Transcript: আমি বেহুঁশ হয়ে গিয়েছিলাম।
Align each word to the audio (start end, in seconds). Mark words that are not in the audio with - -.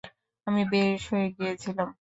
আমি 0.47 0.61
বেহুঁশ 0.71 1.03
হয়ে 1.11 1.27
গিয়েছিলাম। 1.37 1.89